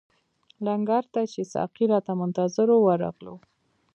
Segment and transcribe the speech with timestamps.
[0.65, 3.35] لنګر ته چې ساقي راته منتظر وو ورغلو.